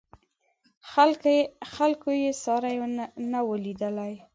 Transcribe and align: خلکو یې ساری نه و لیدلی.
خلکو 1.73 2.09
یې 2.21 2.31
ساری 2.43 2.75
نه 3.31 3.39
و 3.45 3.49
لیدلی. 3.63 4.13